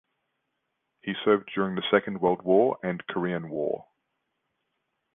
[1.03, 3.85] He served during the Second World War and Korean War.